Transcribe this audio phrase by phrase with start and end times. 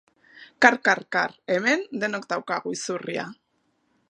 [0.65, 3.29] Kar, kar, kar, hemen denok daukagu izurria.